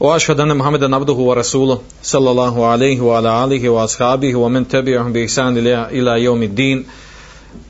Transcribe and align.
وأشهد 0.00 0.40
أن 0.40 0.56
محمدا 0.56 0.96
عبده 0.96 1.12
ورسوله 1.12 1.80
صلى 2.02 2.30
الله 2.30 2.66
عليه 2.66 3.00
وعلى 3.00 3.44
آله 3.44 3.68
وأصحابه 3.68 4.34
ومن 4.34 4.68
تبعهم 4.68 5.12
بإحسان 5.12 5.58
إلى 5.68 6.22
يوم 6.24 6.42
الدين 6.42 6.84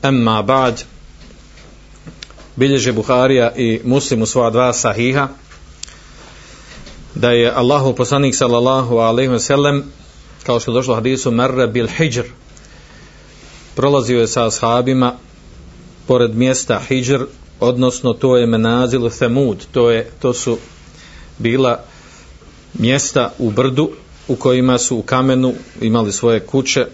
أما 0.05 0.41
بعد 0.41 0.79
bilježe 2.55 2.93
Buharija 2.93 3.51
i 3.55 3.81
Muslim 3.83 4.21
u 4.21 4.25
svoja 4.25 4.49
dva 4.49 4.73
sahiha 4.73 5.27
da 7.15 7.31
je 7.31 7.51
Allahu 7.51 7.95
poslanik 7.95 8.35
sallallahu 8.35 8.97
alejhi 8.97 9.31
ve 9.31 9.39
sellem 9.39 9.83
kao 10.45 10.59
što 10.59 10.71
je 10.71 10.73
došlo 10.73 10.93
u 10.93 10.95
hadisu 10.95 11.31
marra 11.31 11.67
bil 11.67 11.87
hijr 11.87 12.23
prolazio 13.75 14.19
je 14.19 14.27
sa 14.27 14.47
ashabima 14.47 15.13
pored 16.07 16.35
mjesta 16.35 16.81
hijr 16.87 17.25
odnosno 17.59 18.13
to 18.13 18.37
je 18.37 18.47
menazil 18.47 19.09
Thamud 19.09 19.65
to 19.71 19.91
je 19.91 20.11
to 20.21 20.33
su 20.33 20.57
bila 21.37 21.79
mjesta 22.74 23.32
u 23.38 23.50
brdu 23.50 23.90
u 24.28 24.36
kojima 24.36 24.78
su 24.78 24.96
u 24.96 25.02
kamenu 25.02 25.54
imali 25.80 26.12
svoje 26.12 26.40
kuće 26.40 26.86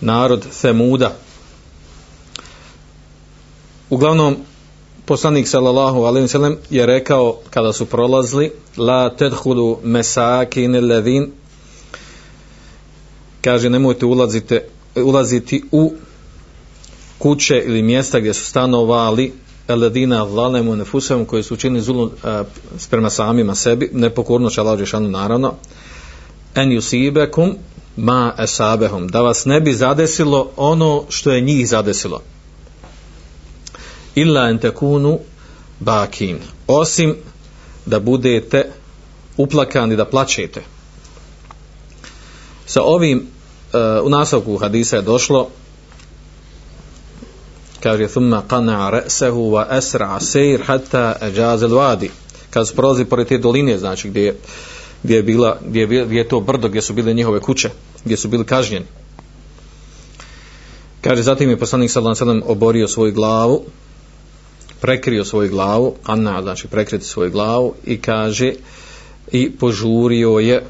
narod 0.00 0.46
Thamuda 0.60 1.16
uglavnom 3.90 4.36
poslanik 5.04 5.48
sallallahu 5.48 6.04
alejhi 6.04 6.24
ve 6.24 6.28
sellem 6.28 6.56
je 6.70 6.86
rekao 6.86 7.38
kada 7.50 7.72
su 7.72 7.86
prolazili 7.86 8.52
la 8.76 9.10
tadkhulu 9.10 9.78
masakin 9.82 10.76
alladhin. 10.76 11.32
Kaže 13.40 13.70
nemojte 13.70 14.06
ulazite 14.06 14.68
ulaziti 14.96 15.64
u 15.72 15.92
kuće 17.18 17.62
ili 17.66 17.82
mjesta 17.82 18.20
gdje 18.20 18.34
su 18.34 18.44
stanovali 18.44 19.32
eladina 19.68 20.28
zalemu 20.28 20.76
nefusem 20.76 21.24
koji 21.24 21.42
su 21.42 21.54
učinili 21.54 21.82
zulum 21.82 22.10
e, 22.24 22.42
prema 22.90 23.10
samima 23.10 23.54
sebi 23.54 23.90
nepokorno 23.92 24.50
će 24.50 24.60
Allah 24.60 24.78
Žešanu 24.78 25.08
naravno 25.08 25.54
en 26.54 26.70
yusibekum 26.70 27.54
ma 27.96 28.34
esabehum 28.38 29.08
da 29.08 29.20
vas 29.20 29.44
ne 29.44 29.60
bi 29.60 29.74
zadesilo 29.74 30.50
ono 30.56 31.04
što 31.08 31.32
je 31.32 31.40
njih 31.40 31.68
zadesilo. 31.68 32.22
Illa 34.14 34.48
en 34.48 34.58
tekunu 34.58 35.18
bakin 35.80 36.38
osim 36.66 37.16
da 37.86 38.00
budete 38.00 38.70
uplakani 39.36 39.96
da 39.96 40.04
plačete. 40.04 40.62
Sa 42.66 42.82
ovim 42.82 43.18
uh, 43.18 44.06
u 44.06 44.08
nastavku 44.08 44.56
hadisa 44.56 44.96
je 44.96 45.02
došlo 45.02 45.48
kaže 47.84 48.08
thumma 48.08 48.42
qana 48.48 48.78
ra'sahu 48.96 49.42
wa 49.54 49.66
asra 49.78 50.16
sayr 50.20 50.64
hatta 50.66 51.04
ajaz 51.20 51.62
al-wadi 51.68 52.10
kad 52.50 52.74
prolazi 52.74 53.04
pored 53.04 53.28
te 53.28 53.38
doline 53.38 53.78
znači 53.78 54.08
gdje 54.08 54.34
gdje 55.02 55.16
je 55.16 55.22
bila 55.22 55.58
gdje 55.68 55.80
je, 55.80 56.04
gdje 56.06 56.18
je 56.18 56.28
to 56.28 56.40
brdo 56.40 56.68
gdje 56.68 56.82
su 56.82 56.92
bile 56.92 57.14
njihove 57.14 57.40
kuće 57.40 57.70
gdje 58.04 58.16
su 58.16 58.28
bili 58.28 58.44
kažnjeni 58.44 58.86
kaže 61.00 61.22
zatim 61.22 61.50
je 61.50 61.58
poslanik 61.58 61.90
sallallahu 61.90 62.16
alejhi 62.22 62.30
ve 62.30 62.40
sellem 62.40 62.56
oborio 62.56 62.88
svoju 62.88 63.12
glavu 63.12 63.64
prekrio 64.84 65.24
svoju 65.24 65.50
glavu, 65.50 65.94
Anna 66.04 66.42
znači 66.42 66.68
prekriti 66.68 67.04
svoju 67.04 67.30
glavu 67.30 67.74
i 67.84 68.00
kaže 68.00 68.52
i 69.32 69.50
požurio 69.50 70.38
je 70.38 70.64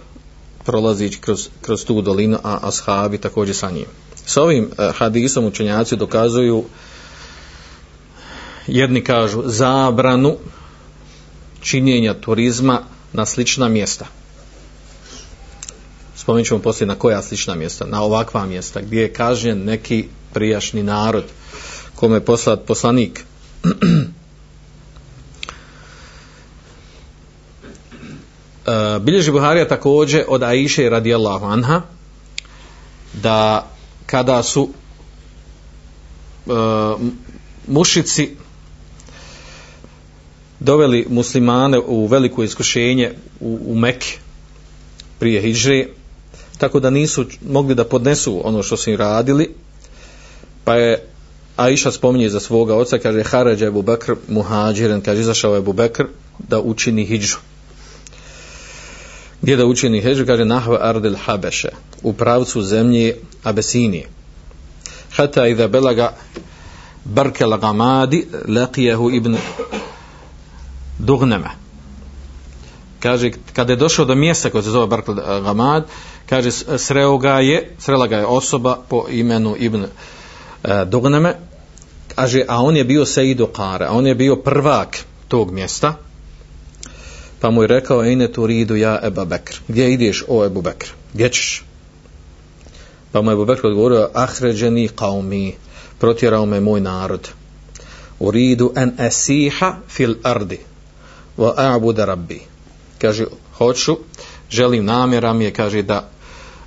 prolazići 0.64 1.20
kroz, 1.20 1.48
kroz 1.62 1.84
tu 1.84 2.02
dolinu, 2.02 2.38
a 2.42 2.58
ashabi 2.62 3.18
također 3.18 3.56
sa 3.56 3.70
njim. 3.70 3.86
S 4.26 4.36
ovim 4.36 4.70
eh, 4.78 4.90
hadisom 4.94 5.44
učenjaci 5.44 5.96
dokazuju 5.96 6.64
jedni 8.66 9.04
kažu 9.04 9.42
zabranu 9.44 10.36
činjenja 11.60 12.14
turizma 12.14 12.80
na 13.12 13.26
slična 13.26 13.68
mjesta. 13.68 14.06
Spomenut 16.16 16.46
ćemo 16.46 16.60
poslije 16.60 16.86
na 16.86 16.94
koja 16.94 17.22
slična 17.22 17.54
mjesta, 17.54 17.86
na 17.86 18.02
ovakva 18.02 18.46
mjesta 18.46 18.80
gdje 18.80 19.00
je 19.00 19.12
kažnjen 19.12 19.64
neki 19.64 20.08
prijašnji 20.32 20.82
narod 20.82 21.24
kome 21.94 22.16
je 22.16 22.24
poslat 22.24 22.60
poslanik 22.66 23.24
Uh, 23.64 23.70
bilježi 29.04 29.30
Buharija 29.30 29.68
također 29.68 30.24
od 30.28 30.42
Aisha 30.42 30.82
radijallahu 30.82 31.46
anha 31.46 31.82
da 33.12 33.68
kada 34.06 34.42
su 34.42 34.68
e, 36.46 36.50
mušici 37.66 38.36
doveli 40.64 41.06
muslimane 41.08 41.78
u 41.78 42.06
veliko 42.06 42.42
iskušenje 42.42 43.12
u, 43.40 43.58
u 43.66 43.74
Mekke 43.74 44.18
prije 45.18 45.40
Hidžre 45.40 45.86
tako 46.58 46.80
da 46.80 46.90
nisu 46.90 47.26
mogli 47.48 47.74
da 47.74 47.84
podnesu 47.84 48.40
ono 48.44 48.62
što 48.62 48.76
su 48.76 48.90
im 48.90 48.96
radili 48.96 49.54
pa 50.64 50.74
je 50.74 51.04
Aisha 51.56 51.90
spominje 51.90 52.28
za 52.28 52.40
svoga 52.40 52.74
oca, 52.74 52.98
kaže 52.98 53.22
Harađa 53.22 53.66
Ebu 53.66 53.82
Bekr 53.82 54.14
muhađiren, 54.28 55.00
kaže 55.00 55.20
izašao 55.20 55.56
Ebu 55.56 55.72
Bekr 55.72 56.04
da 56.38 56.60
učini 56.60 57.04
hijđu. 57.04 57.36
Gdje 59.42 59.56
da 59.56 59.66
učini 59.66 60.00
hijđu? 60.00 60.26
Kaže 60.26 60.44
Nahva 60.44 60.78
Ardil 60.80 61.14
Habeše, 61.24 61.68
u 62.02 62.12
pravcu 62.12 62.62
zemlje 62.62 63.16
Abesinije. 63.42 64.08
Hata 65.10 65.46
iza 65.46 65.68
belaga 65.68 66.14
Barkel 67.04 67.56
Gamadi 67.58 68.26
leqijehu 68.48 69.16
ibn 69.16 69.36
Dugneme. 71.04 71.50
Kaže, 73.00 73.30
kada 73.52 73.72
je 73.72 73.76
došao 73.76 74.04
do 74.04 74.14
mjesta 74.14 74.50
koje 74.50 74.62
se 74.62 74.70
zove 74.70 74.86
Barkl 74.86 75.12
eh, 75.12 75.40
Gamad, 75.44 75.86
kaže, 76.26 76.50
sreo 76.78 77.18
ga 77.18 77.40
je, 77.40 77.76
srela 77.78 78.06
ga 78.06 78.16
je 78.16 78.26
osoba 78.26 78.78
po 78.88 79.04
imenu 79.10 79.56
Ibn 79.58 79.86
E, 80.64 80.84
Dugneme, 80.88 81.36
kaže, 82.14 82.44
a 82.48 82.62
on 82.62 82.76
je 82.76 82.84
bio 82.84 83.04
Seidu 83.04 83.46
Kara, 83.46 83.88
a 83.88 83.92
on 83.92 84.06
je 84.06 84.14
bio 84.14 84.36
prvak 84.36 85.04
tog 85.28 85.52
mjesta, 85.52 85.94
pa 87.40 87.50
mu 87.50 87.62
je 87.62 87.68
rekao, 87.68 88.04
ejne 88.04 88.32
tu 88.32 88.46
ridu 88.46 88.76
ja 88.76 88.98
Eba 89.02 89.24
Bekr, 89.24 89.60
gdje 89.68 89.92
ideš 89.92 90.24
o 90.28 90.44
Ebu 90.44 90.62
Bekr, 90.62 90.88
gdje 91.14 91.28
ćeš? 91.28 91.64
Pa 93.12 93.20
mu 93.20 93.30
je 93.30 93.32
Ebu 93.32 93.44
Bekr 93.44 93.66
odgovorio, 93.66 94.10
ahređeni 94.14 94.88
qaumi, 94.88 95.52
protjerao 95.98 96.46
me 96.46 96.60
moj 96.60 96.80
narod, 96.80 97.28
u 98.18 98.30
ridu 98.30 98.72
en 98.76 98.92
esiha 98.98 99.76
fil 99.88 100.14
ardi, 100.22 100.58
wa 101.38 101.52
a'budu 101.56 102.04
rabbi, 102.04 102.40
kaže, 102.98 103.24
hoću, 103.58 103.96
želim 104.50 104.84
namjeram 104.84 105.40
je, 105.40 105.50
kaže, 105.50 105.82
da 105.82 106.08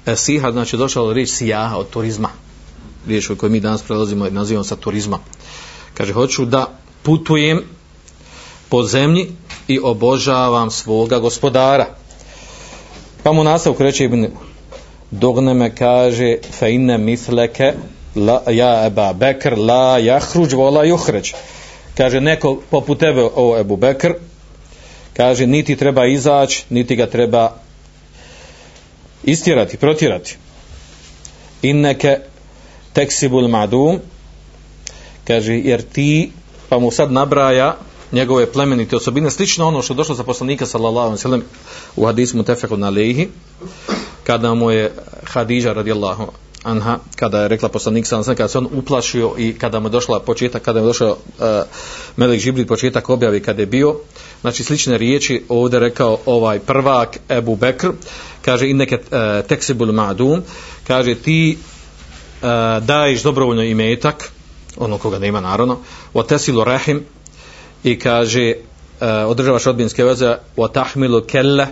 e, 0.06 0.16
siha 0.16 0.52
znači 0.52 0.78
došao 0.78 1.14
riječ 1.14 1.30
sijaha 1.30 1.78
od 1.78 1.90
turizma, 1.90 2.30
riječ 3.08 3.32
koju 3.38 3.50
mi 3.50 3.60
danas 3.60 3.82
prelazimo 3.82 4.28
i 4.28 4.32
nazivamo 4.32 4.64
sa 4.64 4.76
turizma. 4.76 5.20
Kaže, 5.94 6.14
hoću 6.14 6.46
da 6.46 6.80
putujem 7.04 7.62
po 8.70 8.84
zemlji 8.84 9.32
i 9.68 9.80
obožavam 9.84 10.72
svoga 10.72 11.20
gospodara. 11.20 11.88
Pa 13.24 13.32
mu 13.32 13.44
nastavku 13.44 13.84
reče 13.84 14.06
Ibn 14.06 14.28
Dogne 15.12 15.54
me 15.54 15.76
kaže 15.76 16.38
fe 16.52 16.74
inne 16.74 16.98
misleke 16.98 17.74
la, 18.16 18.42
ja 18.52 18.86
Eba 18.86 19.14
Bekr 19.14 19.58
la 19.58 19.98
jahruđ 19.98 20.54
vola 20.54 20.84
juhređ. 20.84 21.34
Kaže, 21.98 22.22
neko 22.22 22.58
poput 22.70 23.00
tebe 23.00 23.30
o 23.36 23.58
Ebu 23.60 23.76
Bekr 23.76 24.14
kaže, 25.18 25.48
niti 25.48 25.76
treba 25.76 26.06
izaći, 26.06 26.66
niti 26.70 26.96
ga 26.96 27.06
treba 27.06 27.56
istjerati, 29.24 29.78
protjerati. 29.78 30.38
Inneke 31.62 32.18
teksibul 32.94 33.48
madum 33.48 34.00
kaže 35.28 35.54
jer 35.54 35.82
ti 35.82 36.32
pa 36.70 36.80
mu 36.80 36.92
sad 36.92 37.12
nabraja 37.12 37.78
njegove 38.12 38.52
plemenite 38.52 38.96
osobine 38.96 39.32
slično 39.32 39.68
ono 39.68 39.82
što 39.82 39.94
je 39.94 39.98
došlo 39.98 40.16
za 40.16 40.24
poslanika 40.24 40.66
sallallahu 40.66 41.08
alejhi 41.08 41.18
ve 41.18 41.22
sellem 41.22 41.44
u 41.96 42.06
hadisu 42.06 42.38
mutafekun 42.38 42.84
alejhi 42.84 43.28
kada 44.24 44.54
mu 44.54 44.72
je 44.72 44.92
Hadidža 45.24 45.74
radijallahu 45.74 46.28
anha 46.64 47.00
kada 47.16 47.42
je 47.42 47.48
rekla 47.48 47.70
poslanik 47.70 48.08
sam 48.08 48.24
kada 48.24 48.48
se 48.48 48.58
on 48.58 48.68
uplašio 48.72 49.34
i 49.38 49.54
kada 49.60 49.80
mu 49.80 49.88
je 49.88 49.92
došla 49.92 50.20
početak 50.20 50.62
kada 50.62 50.80
mu 50.80 50.86
je 50.86 50.90
došao 50.90 51.12
uh, 51.12 51.46
Melik 52.16 52.42
Žibril 52.42 52.68
početak 52.68 53.10
objave 53.10 53.40
kada 53.40 53.62
je 53.62 53.66
bio 53.66 53.96
znači 54.42 54.64
slične 54.64 54.98
riječi 54.98 55.44
ovdje 55.50 55.80
rekao 55.80 56.20
ovaj 56.26 56.60
prvak 56.60 57.18
Ebu 57.30 57.56
Bekr. 57.56 57.90
Kaže 58.42 58.70
inneke 58.70 58.96
uh, 58.96 59.48
teksibul 59.48 59.92
madum. 59.92 60.42
Kaže 60.88 61.16
ti 61.16 61.58
uh, 61.58 62.48
daješ 62.86 63.24
dobrovoljno 63.24 63.64
imetak 63.64 64.32
ono 64.78 64.98
koga 64.98 65.20
nema 65.20 65.42
naravno 65.42 65.80
o 66.14 66.24
tesilu 66.24 66.64
rahim. 66.64 67.06
I 67.84 68.00
kaže 68.00 68.54
uh, 68.54 69.08
održavaš 69.28 69.68
odbinske 69.68 70.04
veze 70.04 70.36
o 70.56 70.68
tahmilu 70.68 71.22
kelle 71.22 71.68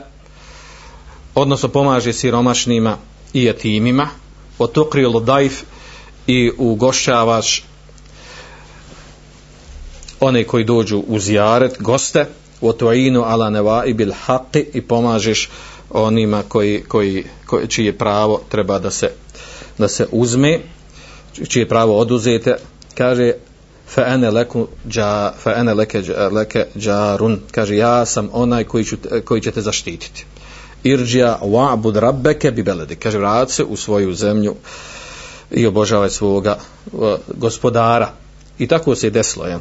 odnosno 1.36 1.70
pomaže 1.70 2.14
siromašnima 2.14 2.98
i 3.34 3.48
etimima 3.48 4.10
o 4.60 4.68
tukrilu 4.68 5.19
dajf 5.19 5.62
i 6.28 6.52
ugošćavaš 6.57 7.63
one 10.19 10.44
koji 10.44 10.63
dođu 10.63 11.04
u 11.07 11.19
zijaret, 11.19 11.75
goste 11.80 12.25
u 12.62 12.74
tuinu 12.74 13.24
ala 13.24 13.50
neva 13.50 13.86
i 13.86 13.94
bil 13.94 14.12
haqi 14.28 14.66
i 14.74 14.81
pomažeš 14.81 15.50
onima 15.90 16.44
koji, 16.48 16.84
koji, 16.88 17.24
koji, 17.46 17.68
čije 17.68 17.98
pravo 17.98 18.42
treba 18.50 18.80
da 18.80 18.92
se 18.92 19.12
da 19.78 19.88
se 19.88 20.07
uzme 20.12 20.60
čije 21.48 21.68
pravo 21.68 22.00
oduzete. 22.00 22.56
Kaže 22.98 23.34
fa 23.88 24.01
ene 24.08 24.31
leku 24.31 24.68
ja 24.94 25.34
fa 25.44 25.54
ene 25.56 25.74
leke 25.74 26.01
leke 26.31 26.66
jarun. 26.75 27.40
Kaže 27.51 27.78
ja 27.78 28.06
sam 28.06 28.30
onaj 28.34 28.63
koji 28.63 28.86
ću, 28.86 28.98
koji 29.25 29.42
će 29.42 29.51
te 29.51 29.62
zaštititi 29.62 30.25
irđija 30.86 31.40
wa'bud 31.42 32.00
rabbeke 32.00 32.52
bi 32.52 32.64
beledi. 32.64 32.96
Kaže, 32.96 33.18
vrat 33.18 33.52
se 33.52 33.64
u 33.64 33.76
svoju 33.76 34.14
zemlju 34.14 34.56
i 35.52 35.66
obožavaj 35.66 36.10
svoga 36.10 36.58
uh, 36.92 37.14
gospodara. 37.28 38.12
I 38.60 38.68
tako 38.68 38.96
se 38.96 39.08
je 39.08 39.12
desilo, 39.12 39.46
je. 39.46 39.60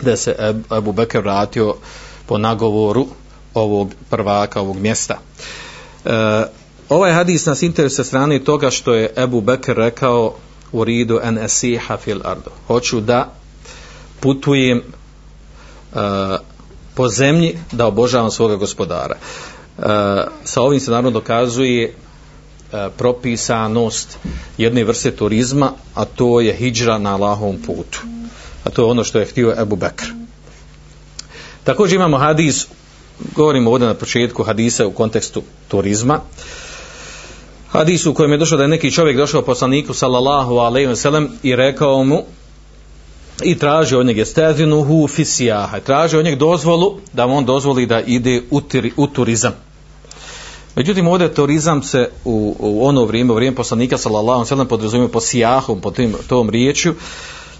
da 0.00 0.16
se 0.16 0.54
Abu 0.68 0.92
Bekr 0.92 1.18
vratio 1.18 1.74
po 2.26 2.38
nagovoru 2.38 3.06
ovog 3.54 3.94
prvaka, 4.10 4.60
ovog 4.60 4.76
mjesta. 4.76 5.18
Uh, 6.04 6.10
ovaj 6.88 7.12
hadis 7.12 7.46
nas 7.46 7.62
interesuje 7.62 8.04
strane 8.04 8.44
toga 8.44 8.70
što 8.70 8.94
je 8.94 9.12
Abu 9.16 9.40
Bekr 9.40 9.76
rekao 9.76 10.34
u 10.72 10.84
ridu 10.84 11.20
en 11.22 11.38
esiha 11.38 11.96
fil 11.96 12.20
ardu. 12.24 12.50
Hoću 12.66 13.00
da 13.00 13.32
putujem 14.20 14.78
e, 14.78 14.82
po 16.94 17.08
zemlji 17.08 17.58
da 17.72 17.86
obožavam 17.86 18.30
svoga 18.30 18.56
gospodara. 18.56 19.16
Sa 20.44 20.62
ovim 20.62 20.80
se 20.80 20.90
naravno 20.90 21.10
dokazuje 21.10 21.84
e, 21.84 22.88
propisanost 22.98 24.18
jedne 24.58 24.84
vrste 24.84 25.10
turizma, 25.10 25.72
a 25.94 26.04
to 26.04 26.40
je 26.40 26.54
hijđra 26.54 26.98
na 26.98 27.14
Allahovom 27.14 27.58
putu. 27.66 28.00
A 28.64 28.70
to 28.70 28.82
je 28.82 28.90
ono 28.90 29.04
što 29.04 29.18
je 29.18 29.26
htio 29.26 29.54
Ebu 29.58 29.76
Bekr. 29.76 30.06
Također 31.64 31.96
imamo 31.96 32.18
hadis, 32.18 32.66
govorimo 33.34 33.70
ovdje 33.70 33.88
na 33.88 33.94
početku 33.94 34.42
hadisa 34.42 34.86
u 34.86 34.92
kontekstu 34.92 35.42
turizma, 35.68 36.20
hadis 37.68 38.06
u 38.06 38.14
kojem 38.14 38.32
je 38.32 38.38
došlo 38.38 38.56
da 38.56 38.62
je 38.62 38.68
neki 38.68 38.90
čovjek 38.90 39.16
došao 39.16 39.42
poslaniku 39.42 39.94
sallallahu 39.94 40.56
alaihi 40.56 40.88
wa 40.88 40.96
sallam 40.96 41.28
i 41.42 41.56
rekao 41.56 42.04
mu 42.04 42.24
i 43.42 43.58
traži 43.58 43.96
od 43.96 44.06
njega 44.06 44.24
stezinuhu 44.24 45.08
fisijaha, 45.08 45.80
traži 45.80 46.16
od 46.16 46.24
njega 46.24 46.36
dozvolu 46.36 46.98
da 47.12 47.26
mu 47.26 47.36
on 47.36 47.44
dozvoli 47.44 47.86
da 47.86 48.00
ide 48.00 48.42
u, 48.50 48.60
u 48.96 49.06
turizam. 49.06 49.69
Međutim, 50.80 51.08
ovdje 51.08 51.34
turizam 51.34 51.82
se 51.82 52.10
u, 52.24 52.56
u 52.58 52.86
ono 52.86 53.04
vrijeme, 53.04 53.32
u 53.32 53.34
vrijeme 53.34 53.56
poslanika 53.56 53.98
sallallahu 53.98 54.44
sallam 54.44 54.68
podrazumio 54.68 55.08
po 55.08 55.20
sijahom, 55.20 55.80
po 55.80 55.90
tim, 55.90 56.14
tom 56.28 56.50
riječju, 56.50 56.94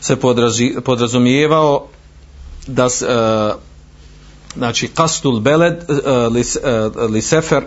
se 0.01 0.17
podrazi, 0.17 0.75
podrazumijevao 0.85 1.87
da 2.67 2.89
se, 2.89 3.07
e, 3.07 3.53
znači, 4.57 4.89
kastul 4.89 5.41
beled 5.41 5.75
e, 5.75 6.11
li, 6.11 6.41
e, 6.41 7.07
li 7.09 7.23
sefer 7.23 7.65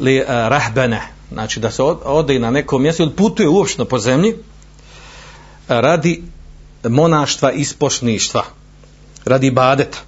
li 0.00 0.16
e, 0.16 0.24
rahbene, 0.26 1.02
znači 1.32 1.60
da 1.60 1.70
se 1.70 1.82
ode 2.04 2.38
na 2.38 2.50
neko 2.50 2.78
mjesto 2.78 3.02
ili 3.02 3.12
putuje 3.12 3.48
uopšteno 3.48 3.84
po 3.84 3.98
zemlji 3.98 4.34
radi 5.68 6.22
monaštva 6.88 7.52
i 7.52 7.64
spošništva, 7.64 8.44
radi 9.24 9.50
badeta. 9.50 9.98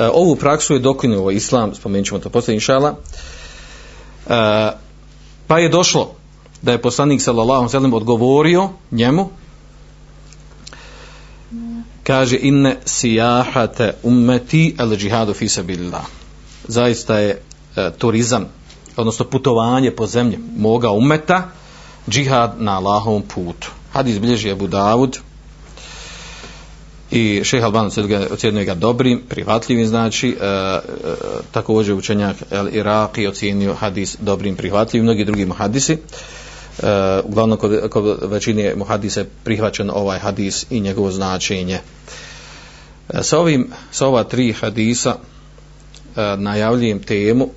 E, 0.00 0.08
ovu 0.12 0.36
praksu 0.36 0.74
je 0.74 0.78
dokinuo 0.78 1.30
islam, 1.30 1.74
spomenut 1.74 2.06
ćemo 2.06 2.20
to 2.20 2.30
poslije 2.30 2.54
inšala, 2.54 2.94
e, 4.28 4.70
pa 5.46 5.58
je 5.58 5.68
došlo 5.68 6.14
da 6.62 6.72
je 6.72 6.82
poslanik 6.82 7.22
sallallahu 7.22 7.68
sallam 7.68 7.94
odgovorio 7.94 8.68
njemu, 8.90 9.30
kaže 12.02 12.38
inne 12.40 12.76
sijahate 12.84 13.94
ummeti 14.02 14.74
al 14.78 14.96
džihadu 14.96 15.34
fi 15.34 15.48
sabilillah. 15.48 16.04
Zaista 16.68 17.18
je 17.18 17.42
e, 17.76 17.90
turizam, 17.98 18.46
odnosno 18.96 19.24
putovanje 19.24 19.90
po 19.90 20.06
zemlji 20.06 20.38
moga 20.56 20.90
umeta, 20.90 21.48
džihad 22.08 22.54
na 22.58 22.76
Allahovom 22.76 23.22
putu. 23.22 23.70
Hadis 23.92 24.20
bilježi 24.20 24.50
Abu 24.50 24.66
Davud 24.66 25.18
i 27.10 27.40
šeha 27.44 27.66
Alban 27.66 27.90
ocjenio 28.30 28.64
ga 28.64 28.74
dobrim, 28.74 29.22
prihvatljivim 29.28 29.86
znači 29.86 30.28
e, 30.40 30.44
e, 30.44 30.80
također 31.52 31.94
učenjak 31.94 32.36
El 32.50 32.66
Iraqi 32.66 33.28
ocjenio 33.28 33.74
hadis 33.74 34.16
dobrim, 34.20 34.56
prihvatljivim 34.56 35.04
mnogi 35.04 35.24
drugi 35.24 35.46
muhadisi. 35.46 35.92
E, 35.92 35.98
uglavnom 37.24 37.58
kod, 37.58 37.90
kod 37.90 38.18
većine 38.22 38.74
muhadisa 38.76 39.20
je 39.20 39.30
prihvaćen 39.44 39.90
ovaj 39.90 40.18
hadis 40.18 40.66
i 40.70 40.80
njegovo 40.80 41.10
značenje. 41.10 41.78
E, 43.08 43.22
sa 43.22 43.38
ovim 43.38 43.70
sa 43.90 44.06
ova 44.06 44.24
tri 44.24 44.52
hadisa 44.52 45.16
e, 46.16 46.36
najavljujem 46.36 47.02
temu 47.02 47.48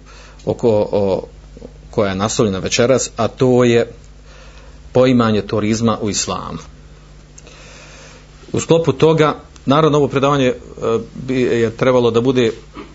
oko 0.45 0.87
o, 0.91 1.27
koja 1.91 2.09
je 2.09 2.15
nastavljena 2.15 2.59
večeras 2.59 3.09
a 3.17 3.27
to 3.27 3.63
je 3.63 3.91
poimanje 4.91 5.41
turizma 5.41 5.97
u 6.01 6.09
islamu 6.09 6.72
u 8.53 8.59
sklopu 8.59 8.91
toga 8.91 9.35
naravno 9.65 9.97
ovo 9.97 10.07
predavanje 10.07 10.45
e, 10.45 10.55
bi 11.27 11.41
je 11.41 11.71
trebalo 11.77 12.11
da 12.11 12.21
bude 12.21 12.51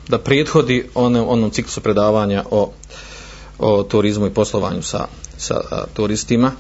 da 0.09 0.19
prethodi 0.19 0.89
onom, 0.95 1.29
onom 1.29 1.51
ciklusu 1.51 1.81
predavanja 1.81 2.45
o, 2.51 2.73
o 3.59 3.83
turizmu 3.83 4.27
i 4.27 4.35
poslovanju 4.35 4.83
sa, 4.83 5.07
sa 5.39 5.55
e, 5.55 5.77
turistima. 5.95 6.53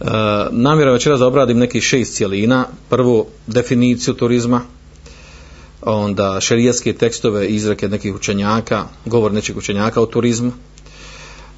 E, 0.00 0.04
namjera 0.50 0.92
večera 0.92 1.16
da 1.16 1.26
obradim 1.26 1.58
neki 1.58 1.80
šest 1.80 2.14
cijelina. 2.14 2.66
Prvo 2.88 3.26
definiciju 3.46 4.14
turizma 4.14 4.60
onda 5.82 6.40
šerijetske 6.40 6.92
tekstove 6.92 7.48
izreke 7.48 7.88
nekih 7.88 8.14
učenjaka 8.14 8.84
govor 9.04 9.32
nečeg 9.32 9.56
učenjaka 9.56 10.00
o 10.00 10.06
turizmu 10.06 10.52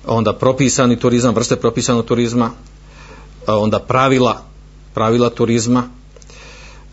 onda 0.06 0.32
propisani 0.32 0.98
turizam 0.98 1.34
vrste 1.34 1.56
propisanog 1.56 2.04
turizma 2.04 2.50
e, 3.48 3.52
onda 3.52 3.78
pravila 3.78 4.42
pravila 4.96 5.30
turizma, 5.30 5.82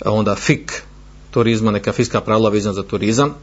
onda 0.06 0.36
fik 0.36 0.84
turizma, 1.32 1.72
neka 1.72 1.94
fiska 1.94 2.22
pravila 2.22 2.50
vezana 2.50 2.74
za 2.74 2.84
turizam 2.84 3.34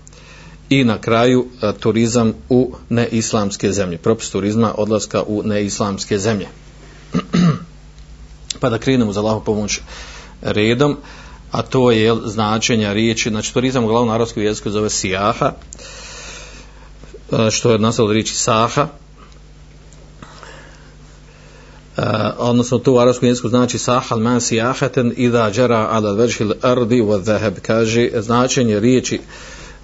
i 0.68 0.84
na 0.84 0.98
kraju 0.98 1.46
e, 1.62 1.72
turizam 1.80 2.32
u 2.48 2.74
neislamske 2.88 3.72
zemlje. 3.72 3.98
Propis 3.98 4.30
turizma 4.30 4.74
odlaska 4.76 5.22
u 5.22 5.42
neislamske 5.42 6.18
zemlje. 6.18 6.48
pa 8.60 8.70
da 8.70 8.78
krenemo 8.78 9.12
za 9.12 9.22
lahu 9.22 9.44
pomoć 9.44 9.80
redom, 10.42 10.96
a 11.50 11.62
to 11.62 11.90
je 11.90 12.16
značenja 12.24 12.92
riječi, 12.92 13.30
znači 13.30 13.54
turizam 13.54 13.84
u 13.84 14.04
na 14.06 14.14
arabskom 14.14 14.42
jeziku 14.42 14.70
zove 14.70 14.90
sijaha, 14.90 15.52
e, 17.32 17.50
što 17.50 17.72
je 17.72 17.78
nastavljeno 17.78 18.12
riječi 18.12 18.34
saha, 18.34 18.88
Uh, 21.96 22.04
odnosno 22.38 22.78
to 22.78 22.92
u 22.92 22.98
arabskom 22.98 23.28
jeziku 23.28 23.48
znači 23.48 23.78
sahal 23.78 24.18
man 24.18 24.40
sijahaten 24.40 25.14
idha 25.16 25.50
jara 25.56 25.88
ala 25.90 26.12
vajhil 26.12 26.52
ardi 26.62 27.02
wa 27.02 27.22
dhahab. 27.22 27.54
Kaže 27.62 28.10
značenje 28.14 28.80
riječi 28.80 29.20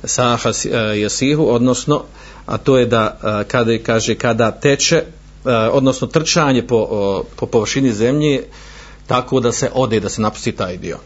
saha 0.05 0.49
uh, 0.51 0.57
eh, 0.65 0.71
yasihu 0.75 1.47
odnosno 1.49 2.03
a 2.47 2.59
to 2.59 2.79
je 2.79 2.87
da 2.87 3.19
uh, 3.23 3.49
kada 3.49 3.79
kaže 3.79 4.15
kada 4.15 4.51
teče 4.51 5.03
uh, 5.03 5.51
odnosno 5.73 6.07
trčanje 6.07 6.67
po, 6.67 6.77
uh, 6.77 7.27
po 7.37 7.47
površini 7.47 7.93
zemlje 7.93 8.45
tako 9.07 9.41
da 9.41 9.53
se 9.53 9.71
ode 9.75 10.01
da 10.01 10.09
se 10.09 10.23
napusti 10.23 10.53
taj 10.53 10.77
dio. 10.77 10.99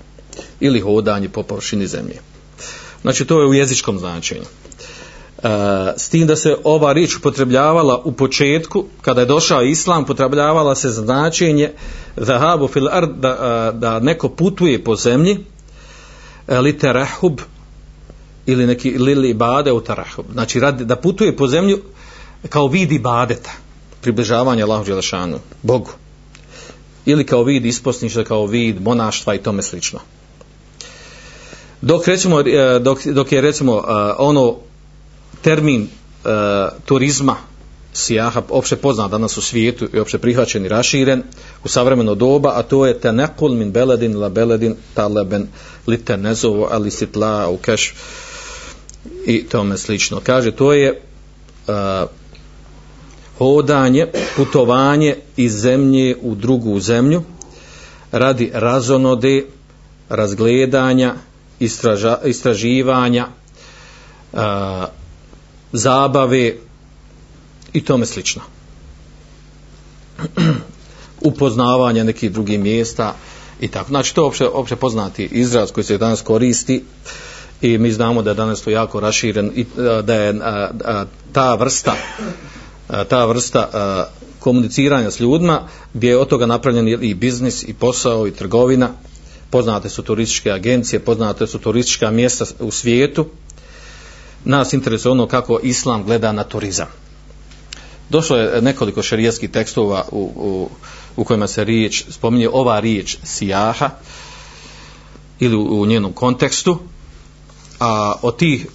Ili 0.61 0.80
hodanje 0.80 1.28
po 1.28 1.42
površini 1.42 1.87
zemlje. 1.87 2.16
Znači 3.02 3.25
to 3.25 3.40
je 3.40 3.47
u 3.47 3.54
jezičkom 3.54 3.99
značenju. 3.99 4.45
E, 5.43 5.49
s 5.97 6.09
tim 6.09 6.27
da 6.27 6.37
se 6.37 6.57
ova 6.65 6.93
riječ 6.93 7.17
upotrebljavala 7.17 8.03
u 8.05 8.13
početku, 8.13 8.85
kada 9.03 9.21
je 9.21 9.27
došao 9.27 9.63
islam, 9.63 10.03
upotrebljavala 10.03 10.75
se 10.75 10.89
značenje 10.89 11.71
zahabu 12.17 12.69
fil 12.69 12.89
ard, 12.89 13.11
da, 13.17 13.29
e, 13.29 13.79
da 13.79 14.01
neko 14.01 14.29
putuje 14.29 14.85
po 14.85 14.97
zemlji, 14.97 15.39
e, 16.49 16.59
li 16.59 16.79
terahub, 16.79 17.41
ili 18.47 18.67
neki 18.67 18.99
lili 18.99 19.35
bade 19.35 19.73
u 19.73 19.81
terahub. 19.81 20.27
Znači, 20.33 20.61
radi, 20.61 20.85
da 20.85 20.97
putuje 20.97 21.37
po 21.37 21.47
zemlju 21.47 21.81
kao 22.49 22.69
vidi 22.69 22.99
badeta. 22.99 23.51
približavanje 24.01 24.63
Allahu 24.63 24.85
Đelešanu, 24.85 25.39
Bogu. 25.63 25.91
Ili 27.07 27.27
kao 27.27 27.43
vid 27.43 27.67
isposništa, 27.67 28.25
kao 28.25 28.47
vid 28.47 28.83
monaštva 28.83 29.35
i 29.35 29.39
tome 29.39 29.63
slično. 29.63 29.99
Dok, 31.81 32.09
recimo, 32.09 32.43
dok, 32.81 33.07
dok 33.07 33.33
je 33.33 33.41
recimo 33.41 33.85
ono 34.19 34.57
termin 35.43 35.83
e, 35.83 35.89
turizma 36.85 37.37
sijaha 37.93 38.43
opšte 38.49 38.77
poznat 38.77 39.11
danas 39.11 39.37
u 39.37 39.43
svijetu 39.43 39.89
i 39.95 39.99
opšte 39.99 40.19
prihvaćen 40.19 40.67
i 40.67 40.69
raširen 40.69 41.23
u 41.65 41.69
savremeno 41.69 42.15
doba, 42.15 42.53
a 42.55 42.63
to 42.63 42.87
je 42.87 43.01
tenekul 43.01 43.55
min 43.55 43.73
beledin 43.73 44.17
la 44.17 44.29
beledin 44.29 44.77
taleben 44.95 45.49
li 45.87 46.05
tenezovo 46.05 46.69
ali 46.71 46.91
sitla 46.91 47.49
u 47.49 47.57
keš 47.57 47.95
i 49.27 49.45
tome 49.45 49.79
slično. 49.79 50.21
Kaže, 50.21 50.51
to 50.51 50.73
je 50.73 50.89
e, 50.89 51.01
hodanje, 53.39 54.07
putovanje 54.37 55.17
iz 55.37 55.53
zemlje 55.53 56.17
u 56.23 56.35
drugu 56.35 56.81
zemlju 56.81 57.23
radi 58.13 58.51
razonode, 58.55 59.45
razgledanja, 60.09 61.15
istraža, 61.61 62.19
istraživanja, 62.25 63.27
uh, 64.33 64.41
zabave 65.73 66.57
i 67.73 67.85
tome 67.85 68.07
slično. 68.07 68.43
Upoznavanje 71.21 72.05
nekih 72.05 72.33
drugih 72.33 72.61
mjesta 72.61 73.15
i 73.61 73.69
tako. 73.69 73.89
Znači 73.89 74.15
to 74.15 74.23
je 74.23 74.27
opće, 74.27 74.47
opće 74.47 74.77
poznati 74.77 75.25
izraz 75.25 75.73
koji 75.73 75.85
se 75.85 75.99
danas 75.99 76.23
koristi 76.23 76.85
i 77.62 77.79
mi 77.79 77.93
znamo 77.93 78.23
da 78.23 78.31
je 78.31 78.35
danas 78.35 78.62
to 78.62 78.71
jako 78.71 79.00
raširen 79.00 79.50
i 79.55 79.61
e, 79.61 80.03
da 80.03 80.15
je 80.15 80.41
a, 80.43 80.71
a, 80.85 81.05
ta 81.33 81.55
vrsta 81.55 81.95
a, 82.89 83.05
ta 83.05 83.25
vrsta 83.25 83.69
a, 83.73 84.07
komuniciranja 84.39 85.11
s 85.11 85.21
ljudima 85.21 85.69
gdje 85.95 86.09
je 86.09 86.19
od 86.19 86.29
toga 86.29 86.47
napravljen 86.47 87.05
i 87.05 87.15
biznis 87.15 87.62
i 87.62 87.75
posao 87.75 88.27
i 88.27 88.31
trgovina 88.31 88.91
poznate 89.50 89.89
su 89.89 90.03
turističke 90.03 90.50
agencije 90.50 91.00
poznate 91.00 91.47
su 91.47 91.59
turistička 91.59 92.11
mjesta 92.11 92.45
u 92.61 92.71
svijetu 92.71 93.27
nas 94.45 94.73
interesuje 94.73 95.13
ono 95.13 95.27
kako 95.27 95.61
islam 95.63 96.05
gleda 96.05 96.33
na 96.33 96.45
turizam. 96.45 96.87
Došlo 98.11 98.37
je 98.37 98.63
nekoliko 98.63 99.03
šerijskih 99.03 99.51
tekstova 99.51 100.05
u, 100.13 100.33
u, 100.37 100.69
u 101.17 101.25
kojima 101.25 101.47
se 101.47 101.65
riječ, 101.65 102.05
spominje 102.11 102.49
ova 102.53 102.81
riječ 102.81 103.17
sijaha 103.25 103.91
ili 105.41 105.57
u, 105.57 105.81
u 105.81 105.87
njenom 105.87 106.13
kontekstu, 106.13 106.79
a 107.81 108.15
od 108.23 108.37
tih, 108.37 108.67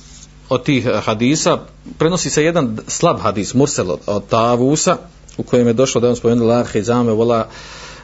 od 0.49 0.63
tih 0.63 0.87
hadisa 1.03 1.59
prenosi 1.97 2.29
se 2.29 2.43
jedan 2.43 2.77
slab 2.87 3.19
hadis, 3.19 3.53
mursel 3.53 3.91
od, 3.91 3.99
od 4.05 4.27
Tavusa, 4.27 4.97
u 5.37 5.43
kojem 5.43 5.67
je 5.67 5.73
došlo 5.73 6.01
da 6.01 6.09
on 6.09 6.15
spomenuo 6.15 6.47
la 6.47 6.63
hizame, 6.63 7.11
vola 7.11 7.47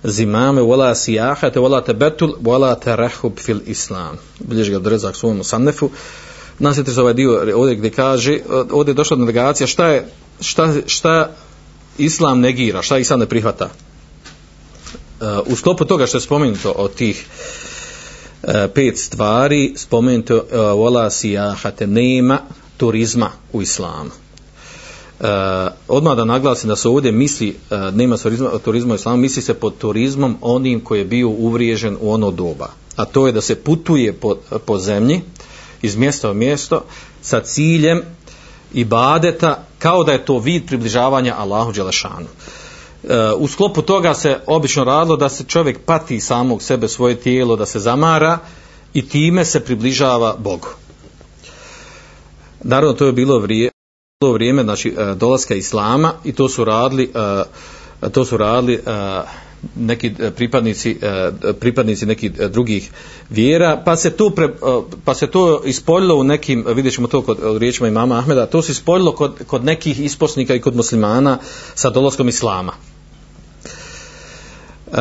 zimame, 0.03 0.61
vola 0.61 0.95
sijahate, 0.95 1.59
vola 1.59 1.81
tebetul, 1.81 2.35
vola 2.39 2.75
terehub 2.75 3.39
fil 3.39 3.59
islam. 3.65 4.17
Bilježi 4.39 4.71
ga 4.71 4.79
drezak 4.79 5.15
svojom 5.15 5.43
sannefu, 5.43 5.89
nas 6.59 6.77
je 6.77 6.83
ovaj 6.97 7.13
dio 7.13 7.55
ovdje 7.55 7.75
gdje 7.75 7.89
kaže, 7.89 8.39
ovdje 8.71 8.91
je 8.91 8.95
došla 8.95 9.17
delegacija, 9.17 9.67
šta 9.67 9.87
je, 9.87 10.07
šta, 10.41 10.73
šta 10.85 11.31
islam 11.97 12.39
negira, 12.39 12.81
šta 12.81 12.97
islam 12.97 13.19
ne 13.19 13.25
prihvata. 13.25 13.65
E, 13.65 15.25
u 15.45 15.55
sklopu 15.55 15.85
toga 15.85 16.07
što 16.07 16.17
je 16.17 16.21
spomenuto 16.21 16.71
od 16.71 16.93
tih 16.93 17.25
e, 18.43 18.67
pet 18.75 18.97
stvari, 18.97 19.73
spomenuto 19.75 20.35
e, 20.35 20.57
vola 20.57 21.09
sijahate, 21.09 21.87
nema 21.87 22.39
turizma 22.77 23.31
u 23.53 23.61
islamu. 23.61 24.09
Uh, 25.19 25.27
odmah 25.87 26.17
da 26.17 26.25
naglasim 26.25 26.69
da 26.69 26.75
se 26.75 26.89
ovdje 26.89 27.11
misli 27.11 27.49
uh, 27.49 27.93
nema 27.93 28.17
turizma, 28.17 28.49
turizma 28.65 28.93
u 28.93 28.95
islamu, 28.95 29.17
misli 29.17 29.41
se 29.41 29.53
pod 29.53 29.77
turizmom 29.77 30.37
onim 30.41 30.79
koji 30.79 30.99
je 30.99 31.05
bio 31.05 31.29
uvriježen 31.29 31.97
u 32.01 32.13
ono 32.13 32.31
doba. 32.31 32.69
A 32.95 33.05
to 33.05 33.27
je 33.27 33.33
da 33.33 33.41
se 33.41 33.55
putuje 33.55 34.13
po, 34.13 34.35
po 34.65 34.77
zemlji, 34.79 35.15
uh, 35.15 35.21
iz 35.81 35.95
mjesta 35.95 36.31
u 36.31 36.33
mjesto 36.33 36.83
sa 37.21 37.39
ciljem 37.39 38.01
ibadeta 38.73 39.63
kao 39.79 40.03
da 40.03 40.11
je 40.11 40.25
to 40.25 40.39
vid 40.39 40.67
približavanja 40.67 41.35
Allahu 41.37 41.71
Đelešanu. 41.71 42.27
E, 43.03 43.33
u 43.37 43.47
sklopu 43.47 43.81
toga 43.81 44.13
se 44.13 44.39
obično 44.45 44.83
radilo 44.83 45.17
da 45.17 45.29
se 45.29 45.43
čovjek 45.43 45.79
pati 45.85 46.19
samog 46.19 46.61
sebe, 46.61 46.87
svoje 46.87 47.15
tijelo, 47.15 47.55
da 47.55 47.65
se 47.65 47.79
zamara 47.79 48.39
i 48.93 49.09
time 49.09 49.45
se 49.45 49.59
približava 49.59 50.35
Bogu. 50.37 50.67
Naravno, 52.63 52.93
to 52.93 53.05
je 53.05 53.11
bilo 53.11 53.39
vrijeme, 53.39 53.71
bilo 54.21 54.33
vrijeme 54.33 54.63
znači, 54.63 54.95
e, 54.97 55.15
dolaska 55.15 55.55
Islama 55.55 56.13
i 56.23 56.33
to 56.33 56.49
su 56.49 56.65
radili, 56.65 57.11
e, 58.01 58.09
to 58.09 58.25
su 58.25 58.37
radili 58.37 58.73
e, 58.73 58.79
neki 59.75 60.11
e, 60.19 60.31
pripadnici 60.31 60.97
e, 61.01 61.31
pripadnici 61.59 62.05
nekih 62.05 62.31
e, 62.39 62.47
drugih 62.47 62.91
vjera 63.29 63.81
pa 63.85 63.95
se 63.95 64.09
to 64.09 64.29
pre, 64.29 64.49
pa 65.05 65.13
se 65.13 65.27
to 65.27 65.61
ispoljilo 65.65 66.15
u 66.15 66.23
nekim 66.23 66.65
vidjećemo 66.75 67.07
to 67.07 67.21
kod 67.21 67.37
riječima 67.57 67.87
imama 67.87 68.19
Ahmeda 68.19 68.45
to 68.45 68.61
se 68.61 68.71
ispoljilo 68.71 69.11
kod, 69.11 69.33
kod 69.47 69.65
nekih 69.65 69.99
isposnika 69.99 70.55
i 70.55 70.61
kod 70.61 70.75
muslimana 70.75 71.37
sa 71.75 71.89
dolaskom 71.89 72.29
islama. 72.29 72.73
Uh, 74.87 74.97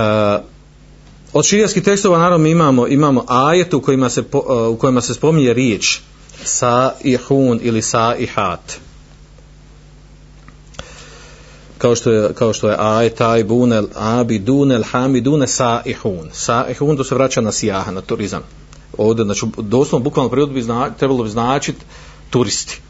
od 1.32 1.44
širijskih 1.44 1.82
tekstova 1.82 2.18
naravno 2.18 2.48
imamo 2.48 2.86
imamo 2.86 3.24
ajet 3.28 3.74
u 3.74 3.80
kojima 3.80 4.10
se 4.10 4.22
u 4.70 4.76
kojima 4.76 5.00
se 5.00 5.14
spominje 5.14 5.52
riječ 5.52 5.98
sa 6.44 6.92
ihun 7.04 7.60
ili 7.62 7.82
sa 7.82 8.16
ihat 8.18 8.80
kao 11.80 11.96
što 11.96 12.10
je 12.10 12.34
kao 12.34 12.52
što 12.52 12.68
je 12.68 12.76
aj 12.78 13.08
taj 13.10 13.44
bunel 13.44 13.86
abi 13.94 14.38
dunel 14.38 14.82
hamidune 14.82 15.46
saihun. 15.46 16.28
Saihun 16.32 16.96
to 16.96 17.04
se 17.04 17.14
vraća 17.14 17.40
na 17.40 17.52
sijaha 17.52 17.90
na 17.90 18.00
turizam. 18.00 18.42
Ovdje 18.98 19.24
znači 19.24 19.46
doslovno 19.58 20.04
bukvalno 20.04 20.30
prijevod 20.30 20.54
bi 20.54 20.62
zna, 20.62 20.90
trebalo 20.90 21.22
bi 21.22 21.30
značiti 21.30 21.84
turisti. 22.30 22.80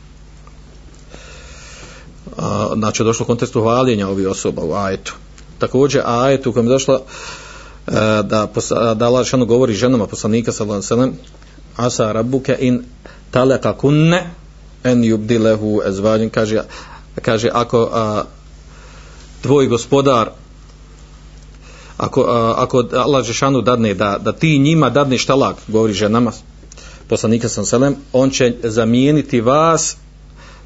A, 2.38 2.72
znači 2.74 3.04
došlo 3.04 3.24
u 3.24 3.26
kontekstu 3.26 3.60
hvaljenja 3.60 4.08
ovih 4.08 4.28
osoba 4.28 4.62
u 4.62 4.74
ajetu. 4.74 5.14
Također 5.58 6.02
ajet 6.04 6.46
u 6.46 6.52
kojem 6.52 6.66
je 6.66 6.72
došlo 6.72 6.94
e, 6.94 7.02
da, 8.22 8.48
da 8.94 9.06
Allah 9.06 9.26
šano 9.26 9.44
govori 9.44 9.74
ženama 9.74 10.06
poslanika 10.06 10.52
sallallahu 10.52 10.94
alejhi 10.94 11.16
asa 11.76 12.12
rabbuka 12.12 12.56
in 12.56 12.84
talaqa 13.32 13.76
kunne 13.76 14.30
en 14.84 15.02
yubdilehu 15.02 15.88
ezvađen. 15.88 16.30
Kaže, 16.30 16.62
kaže 17.22 17.50
ako 17.52 17.90
a, 17.92 18.24
tvoj 19.42 19.66
gospodar 19.66 20.30
ako, 21.96 22.22
ako 22.56 22.84
Allah 22.92 23.24
Žešanu 23.24 23.60
dadne 23.60 23.94
da, 23.94 24.18
da 24.20 24.32
ti 24.32 24.58
njima 24.58 24.90
dadneš 24.90 25.26
talak 25.26 25.56
govori 25.68 25.92
ženama 25.92 26.32
poslanika 27.08 27.48
sam 27.48 27.64
selem 27.64 27.96
on 28.12 28.30
će 28.30 28.54
zamijeniti 28.62 29.40
vas 29.40 29.96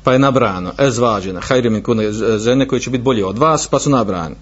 pa 0.05 0.13
je 0.13 0.19
nabrano 0.19 0.73
ezvađena 0.79 1.41
hajri 1.41 1.71
min 1.71 1.83
kune 1.83 2.13
žene 2.39 2.69
koje 2.69 2.81
će 2.81 2.91
biti 2.91 3.05
bolje 3.05 3.25
od 3.25 3.39
vas 3.39 3.67
pa 3.67 3.79
su 3.79 3.91
nabrane 3.91 4.35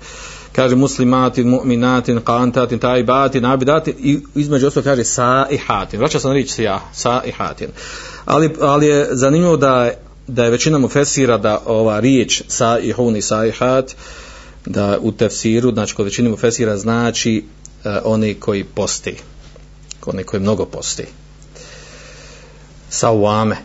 kaže 0.52 0.76
muslimatin, 0.76 1.48
mu'minatin, 1.48 2.20
qantatin, 2.20 2.78
taibatin, 2.78 3.44
abidatin 3.44 3.94
i 3.98 4.20
između 4.34 4.66
ostalo 4.66 4.84
kaže 4.84 5.04
sa 5.04 5.46
i 5.50 5.56
hatin 5.56 6.00
vraća 6.00 6.18
sam 6.18 6.32
riječ 6.32 6.50
saihatin. 6.50 6.88
sa 6.92 7.22
i 7.26 7.30
hatin 7.30 7.68
ali, 8.24 8.54
ali 8.60 8.86
je 8.86 9.08
zanimljivo 9.10 9.56
da 9.56 9.90
da 10.32 10.44
je 10.44 10.50
većina 10.50 10.78
mu 10.78 10.88
fesira 10.88 11.38
da 11.38 11.62
ova 11.66 12.00
riječ 12.00 12.42
sa 12.48 12.78
i 12.78 12.92
saihat 12.92 13.22
sa 13.22 13.46
i 13.46 13.50
hat 13.50 13.94
da 14.66 14.98
u 15.00 15.12
tefsiru, 15.12 15.72
znači 15.72 15.94
kod 15.94 16.04
većine 16.04 16.30
mu 16.30 16.36
fesira 16.36 16.76
znači 16.76 17.44
e, 17.84 17.98
oni 18.04 18.34
koji 18.34 18.64
posti 18.64 19.16
oni 20.06 20.24
koji 20.24 20.40
mnogo 20.40 20.64
posti 20.64 21.04
sa 22.90 23.10
uame 23.10 23.56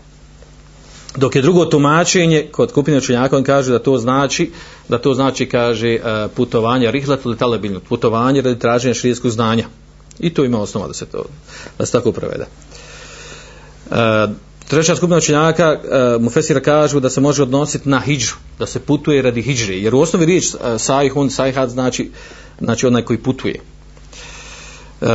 dok 1.16 1.36
je 1.36 1.42
drugo 1.42 1.66
tumačenje 1.66 2.48
kod 2.52 2.72
kupine 2.72 2.98
učenjaka 2.98 3.38
on 3.38 3.44
kaže 3.44 3.72
da 3.72 3.80
to 3.80 3.98
znači 3.98 4.52
da 4.90 4.98
to 4.98 5.14
znači 5.14 5.50
kaže 5.50 5.90
eh, 5.90 6.02
uh, 6.26 6.32
putovanje 6.36 6.92
rihlat 6.92 7.26
ili 7.26 7.38
talebilnut 7.38 7.84
putovanje 7.90 8.42
radi 8.42 8.60
traženja 8.60 8.94
širijskog 8.94 9.32
znanja. 9.32 9.68
I 10.20 10.34
to 10.34 10.46
ima 10.46 10.62
osnova 10.62 10.88
da 10.88 10.94
se 10.94 11.06
to 11.06 11.26
da 11.78 11.86
se 11.86 11.92
tako 11.92 12.12
prevede. 12.12 12.46
Eh, 13.92 14.28
Treća 14.68 14.96
skupina 14.96 15.18
učenjaka 15.18 15.64
e, 15.64 15.80
Mufesira 16.20 16.60
kažu 16.60 17.00
da 17.00 17.10
se 17.10 17.22
može 17.22 17.44
odnositi 17.44 17.90
na 17.90 18.00
hijđu, 18.00 18.34
da 18.60 18.66
se 18.66 18.80
putuje 18.80 19.22
radi 19.22 19.42
hijđre, 19.42 19.76
jer 19.76 19.96
u 19.96 20.00
osnovi 20.00 20.26
riječ 20.26 20.46
e, 20.46 20.58
uh, 20.58 20.82
sajhun, 20.82 21.30
sajhat 21.30 21.70
znači, 21.70 22.12
znači 22.60 22.88
onaj 22.88 23.02
koji 23.02 23.18
putuje. 23.18 23.56
E, 25.02 25.06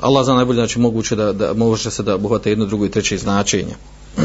Allah 0.00 0.24
zna 0.24 0.34
najbolje, 0.34 0.56
znači 0.56 0.78
moguće 0.78 1.16
da, 1.16 1.32
da 1.32 1.54
može 1.54 1.90
se 1.90 2.02
da 2.02 2.14
obuhvate 2.14 2.50
jedno, 2.50 2.66
drugo 2.66 2.86
i 2.86 2.90
treće 2.90 3.18
značenje. 3.18 3.74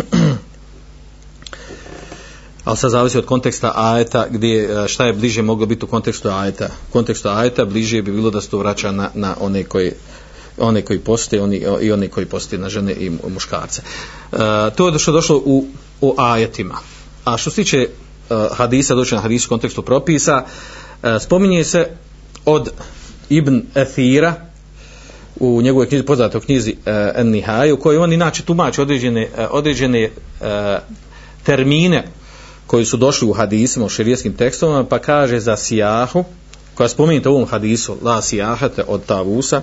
Ali 2.65 2.77
sad 2.77 2.91
zavisi 2.91 3.17
od 3.17 3.25
konteksta 3.25 3.71
ajeta, 3.75 4.27
gdje, 4.29 4.83
e, 4.83 4.87
šta 4.87 5.05
je 5.05 5.13
bliže 5.13 5.41
moglo 5.41 5.65
biti 5.65 5.85
u 5.85 5.87
kontekstu 5.87 6.29
ajeta. 6.29 6.69
U 6.89 6.93
kontekstu 6.93 7.29
ajeta 7.29 7.65
bliže 7.65 8.01
bi 8.01 8.11
bilo 8.11 8.29
da 8.29 8.41
se 8.41 8.49
to 8.49 8.57
vraća 8.57 8.91
na, 8.91 9.09
na 9.13 9.35
one 9.39 9.63
koji, 9.63 9.91
one 10.57 10.81
koji 10.81 10.99
poste 10.99 11.41
oni, 11.41 11.57
i 11.81 11.91
one 11.91 12.07
koji 12.07 12.25
poste 12.25 12.57
na 12.57 12.69
žene 12.69 12.93
i 12.93 13.09
muškarce. 13.09 13.81
E, 13.81 14.37
to 14.75 14.87
je 14.87 14.99
što 14.99 15.11
došlo 15.11 15.41
u, 15.45 15.65
u 16.01 16.15
ajetima. 16.17 16.77
A 17.25 17.37
što 17.37 17.49
se 17.49 17.55
tiče 17.55 17.77
e, 17.77 17.87
hadisa, 18.51 18.95
doći 18.95 19.15
na 19.15 19.21
hadisu 19.21 19.47
u 19.47 19.49
kontekstu 19.49 19.81
propisa, 19.81 20.45
e, 21.03 21.19
spominje 21.19 21.63
se 21.63 21.87
od 22.45 22.69
Ibn 23.29 23.61
Ethira, 23.75 24.47
u 25.39 25.61
njegovoj 25.61 25.87
knjizi, 25.87 26.05
poznatoj 26.05 26.41
knjizi 26.41 26.75
e, 26.85 27.11
En 27.15 27.29
Nihaj, 27.29 27.71
u 27.71 27.77
kojoj 27.77 27.97
on 27.97 28.13
inače 28.13 28.43
tumači 28.43 28.81
određene, 28.81 29.21
e, 29.37 29.47
određene 29.51 30.01
e, 30.01 30.11
termine 31.43 32.03
koji 32.67 32.85
su 32.85 32.97
došli 32.97 33.27
u 33.27 33.33
hadisima, 33.33 33.85
u 33.85 33.89
širijskim 33.89 34.33
tekstovima, 34.33 34.83
pa 34.83 34.99
kaže 34.99 35.39
za 35.39 35.57
sijahu, 35.57 36.23
koja 36.75 36.89
spominjete 36.89 37.29
u 37.29 37.33
ovom 37.33 37.47
hadisu, 37.47 37.97
la 38.01 38.21
sijahate 38.21 38.83
od 38.87 39.05
tavusa, 39.05 39.61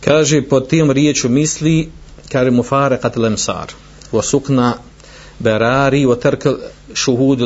kaže 0.00 0.42
po 0.42 0.60
tim 0.60 0.90
riječu 0.90 1.28
misli, 1.28 1.88
kaže 2.32 2.50
mu 2.50 2.62
fare 2.62 2.98
katlem 3.02 3.36
sar, 3.36 3.72
wa 4.12 4.22
sukna 4.22 4.74
berari 5.38 6.06
wa 6.06 6.16
terkel 6.16 6.56
šuhud 6.94 7.38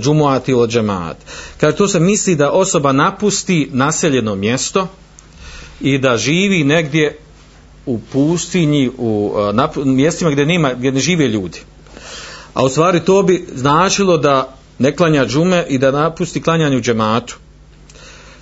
džumuati 0.00 0.52
eh, 0.52 0.54
il 0.54 0.66
džemaat. 0.66 1.16
Kaže 1.60 1.76
to 1.76 1.88
se 1.88 2.00
misli 2.00 2.34
da 2.34 2.50
osoba 2.50 2.92
napusti 2.92 3.68
naseljeno 3.72 4.34
mjesto 4.34 4.88
i 5.80 5.98
da 5.98 6.16
živi 6.16 6.64
negdje 6.64 7.18
u 7.86 7.98
pustinji, 8.12 8.90
u 8.98 9.34
eh, 9.38 9.52
na, 9.52 9.68
mjestima 9.84 10.30
gdje, 10.30 10.46
nema, 10.46 10.74
gdje 10.74 10.92
ne 10.92 11.00
žive 11.00 11.28
ljudi. 11.28 11.58
A 12.54 12.64
u 12.64 12.68
stvari 12.68 13.00
to 13.00 13.22
bi 13.22 13.46
značilo 13.54 14.18
da 14.18 14.56
ne 14.78 14.96
klanja 14.96 15.26
džume 15.26 15.66
i 15.68 15.78
da 15.78 15.90
napusti 15.90 16.42
klanjanje 16.42 16.76
u 16.76 16.80
džematu. 16.80 17.36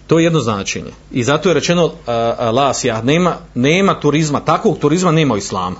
To 0.06 0.18
je 0.18 0.25
jedno 0.25 0.40
značenje. 0.40 0.90
I 1.12 1.25
zato 1.25 1.49
je 1.49 1.54
rečeno 1.54 1.84
uh, 1.84 1.92
uh, 1.92 2.54
lasija, 2.54 3.02
nema, 3.02 3.37
nema 3.54 4.00
turizma, 4.00 4.40
takvog 4.40 4.78
turizma 4.78 5.12
nema 5.12 5.34
u 5.34 5.37
islamu. 5.37 5.76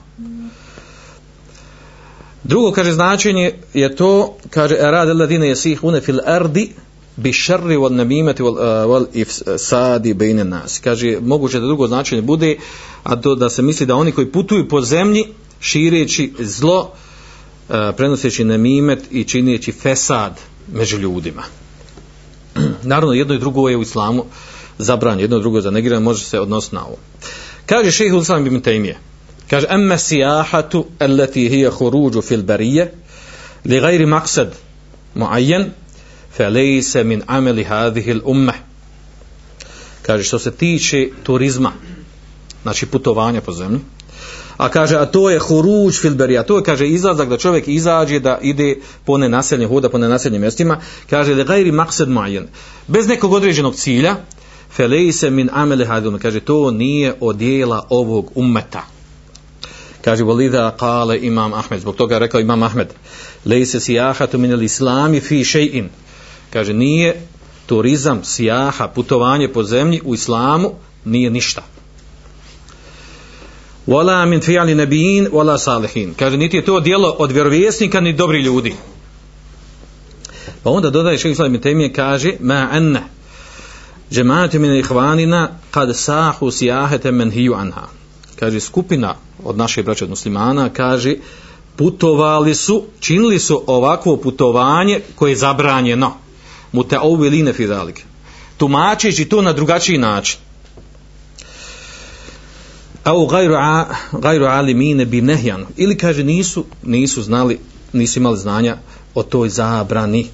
Drugo, 2.45 2.73
kaže, 2.73 2.93
značenje 2.93 3.53
je 3.75 3.97
to, 3.97 4.37
kaže, 4.51 4.77
rad 4.81 5.17
ladine 5.17 5.49
jesih 5.49 5.85
une 5.85 6.01
fil 6.01 6.19
ardi 6.27 6.73
bi 7.17 7.33
šarri 7.33 7.77
wal 7.77 7.95
namimati 7.95 8.43
wal, 8.43 8.53
uh, 8.53 8.91
wal 8.91 9.07
ifsadi 9.13 10.15
bejne 10.15 10.45
nas. 10.45 10.79
Kaže, 10.79 11.19
moguće 11.21 11.61
da 11.61 11.67
drugo 11.67 11.87
značenje 11.87 12.23
bude, 12.23 12.57
a 13.03 13.17
to 13.17 13.35
da 13.35 13.51
se 13.51 13.63
misli 13.63 13.87
da 13.87 13.97
oni 13.97 14.13
koji 14.13 14.33
putuju 14.33 14.69
po 14.69 14.81
zemlji, 14.81 15.25
šireći 15.61 16.33
zlo, 16.39 16.93
uh, 17.69 17.75
prenoseći 17.97 18.45
namimet 18.45 19.03
i 19.11 19.25
čineći 19.25 19.73
fesad 19.73 20.41
među 20.73 20.99
ljudima. 20.99 21.43
Naravno, 22.85 23.15
jedno 23.15 23.35
i 23.35 23.39
drugo 23.39 23.69
je 23.69 23.77
u 23.77 23.83
islamu 23.83 24.25
zabranje, 24.79 25.23
jedno 25.23 25.37
i 25.37 25.41
drugo 25.41 25.59
je 25.59 25.63
zanegirano, 25.63 26.01
može 26.01 26.25
se 26.25 26.41
odnositi 26.41 26.75
na 26.75 26.87
ovo. 26.87 26.97
Kaže 27.67 27.91
šeheh 27.91 28.15
Usam 28.15 28.47
ibn 28.47 28.63
Taymije, 28.63 28.97
kaže, 29.51 29.67
emme 29.71 29.99
sijahatu 29.99 30.87
allati 30.99 31.49
hija 31.49 31.71
huruđu 31.71 32.23
fil 32.23 32.43
barije, 32.43 32.93
li 33.65 33.81
gajri 33.81 34.07
maksad 34.07 34.55
muajen, 35.15 35.71
fe 36.37 36.49
lejse 36.49 37.05
min 37.05 37.23
ameli 37.27 37.65
hadhihi 37.65 38.21
ummeh. 38.25 38.55
Kaže, 40.03 40.25
što 40.25 40.39
se 40.39 40.51
tiče 40.51 41.09
turizma, 41.23 41.73
znači 42.63 42.87
putovanja 42.87 43.41
po 43.41 43.53
zemlji, 43.53 43.81
a 44.57 44.69
kaže 44.69 44.97
a 44.97 45.07
to 45.07 45.31
je 45.31 45.39
huruj 45.39 45.93
filberija, 45.93 46.43
to 46.43 46.57
je 46.57 46.63
kaže 46.63 46.89
izlazak 46.89 47.29
da 47.29 47.39
čovjek 47.39 47.69
izađe 47.69 48.21
da 48.21 48.39
ide 48.43 48.77
po 49.05 49.19
nenaseljenim 49.19 49.69
hoda 49.69 49.89
po 49.89 49.99
nenaseljenim 49.99 50.41
mjestima. 50.41 50.81
Kaže 51.11 51.35
da 51.35 51.45
gajri 51.45 51.73
maksed 51.73 52.09
majen, 52.09 52.47
bez 52.87 53.09
nekog 53.09 53.33
određenog 53.33 53.75
cilja 53.75 54.17
felejse 54.71 55.31
min 55.31 55.51
amele 55.53 55.85
hadun. 55.85 56.19
Kaže 56.19 56.41
to 56.41 56.71
nije 56.71 57.15
od 57.21 57.37
dijela 57.37 57.87
ovog 57.91 58.31
ummeta. 58.35 58.83
Kaže 60.05 60.25
volida 60.25 60.77
kale 60.79 61.19
imam 61.23 61.55
Ahmed. 61.55 61.81
Zbog 61.81 61.97
toga 61.97 62.19
rekao 62.19 62.41
imam 62.41 62.63
Ahmed 62.63 62.89
lejse 63.45 63.81
sijahatu 63.81 64.39
min 64.39 64.63
islami 64.63 65.21
fi 65.21 65.45
shay'in 65.45 65.89
kaže 66.51 66.75
nije 66.75 67.21
turizam, 67.67 68.25
sijaha, 68.25 68.89
putovanje 68.89 69.49
po 69.49 69.63
zemlji 69.63 70.01
u 70.05 70.15
islamu 70.15 70.73
nije 71.05 71.31
ništa 71.31 71.63
wala 73.87 74.27
min 74.27 74.41
fi'li 74.41 74.75
nabiyyin 74.75 75.29
wala 75.31 75.59
salihin. 75.59 76.15
Kaže 76.15 76.37
niti 76.37 76.57
je 76.57 76.65
to 76.65 76.81
djelo 76.81 77.17
od 77.19 77.33
vjerovjesnika 77.33 78.01
ni 78.01 78.13
dobri 78.13 78.43
ljudi. 78.43 78.75
Pa 80.63 80.71
onda 80.71 80.91
dodaje 80.91 81.19
šejh 81.19 81.33
Islam 81.33 81.61
Temije 81.61 81.93
kaže 81.93 82.33
ma 82.41 82.69
anna 82.73 83.03
jama'atu 84.11 84.59
min 84.59 84.83
ikhwanina 84.83 85.49
qad 85.73 85.95
sahu 85.95 86.51
siyahata 86.51 87.13
man 87.13 87.31
hiya 87.31 87.57
anha. 87.57 87.89
Kaže 88.41 88.61
skupina 88.61 89.15
od 89.45 89.57
naših 89.57 89.85
braća 89.85 90.07
muslimana 90.07 90.69
kaže 90.69 91.15
putovali 91.77 92.55
su 92.55 92.83
činili 93.01 93.39
su 93.39 93.65
ovakvo 93.67 94.17
putovanje 94.17 95.01
koje 95.15 95.31
je 95.31 95.37
zabranjeno. 95.37 96.13
Mutaawilina 96.73 97.53
fi 97.53 97.67
zalik 97.67 98.05
tumačeći 98.57 99.25
to 99.25 99.43
na 99.43 99.53
drugačiji 99.53 99.99
način 99.99 100.39
au 103.05 103.27
gajru, 103.27 103.55
a, 103.55 103.87
gajru 104.13 104.47
alimine 104.47 105.05
bi 105.05 105.21
nehjan. 105.21 105.67
Ili 105.77 105.97
kaže 105.97 106.25
nisu 106.25 106.65
nisu 106.83 107.23
znali 107.23 107.59
nisu 107.93 108.19
imali 108.19 108.39
znanja 108.39 108.77
o 109.15 109.23
toj 109.23 109.49
zabrani. 109.49 110.27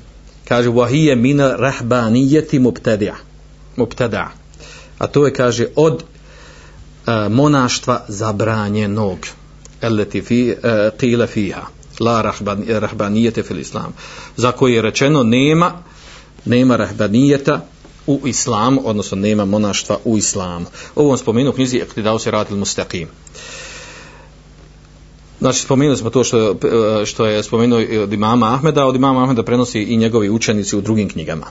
Kaže 0.45 0.69
wahije 0.69 1.17
mina 1.17 1.57
rahbanijeti 1.57 2.59
mubtadi'a. 2.59 3.15
Mubtada'a. 3.77 4.29
A 4.99 5.07
to 5.07 5.27
je 5.27 5.33
kaže 5.33 5.67
od 5.77 6.03
e, 6.03 7.29
monaštva 7.29 8.05
zabranjenog. 8.09 9.19
Eleti 9.81 10.23
fi 10.23 10.49
e, 10.51 10.91
qila 11.01 11.27
fiha. 11.27 11.63
La 12.01 12.23
rahban, 12.23 12.65
rahbanijete 12.69 13.43
fil 13.43 13.59
islam. 13.59 13.93
Za 14.37 14.53
koje 14.53 14.75
je 14.75 14.83
rečeno 14.83 15.23
nema 15.23 15.73
nema 16.45 16.77
rahbanijeta 16.77 17.61
u 18.11 18.29
islamu, 18.29 18.81
odnosno 18.85 19.17
nema 19.17 19.45
monaštva 19.45 19.99
u 20.05 20.19
islamu. 20.19 20.67
Ovo 20.95 21.09
vam 21.09 21.19
spomenu 21.19 21.51
u 21.51 21.53
knjizi 21.53 21.79
Ektidao 21.79 22.19
se 22.19 22.31
radil 22.31 22.57
mustaqim. 22.57 23.07
Znači, 25.41 25.61
spomenuli 25.61 25.97
smo 25.97 26.11
to 26.11 26.25
što, 26.25 26.51
eh, 26.51 27.07
što 27.07 27.27
je 27.27 27.43
spomenuo 27.43 27.81
od 28.03 28.13
imama 28.13 28.55
Ahmeda, 28.55 28.87
od 28.87 28.97
imama 28.97 29.23
Ahmeda 29.23 29.43
prenosi 29.43 29.83
i 29.83 29.97
njegovi 29.97 30.31
učenici 30.31 30.77
u 30.77 30.81
drugim 30.81 31.09
knjigama. 31.09 31.47